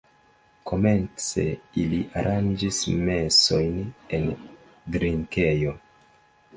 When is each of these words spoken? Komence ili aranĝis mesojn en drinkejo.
Komence 0.69 1.45
ili 1.83 1.99
aranĝis 2.23 2.81
mesojn 3.11 3.79
en 4.21 4.29
drinkejo. 4.99 5.81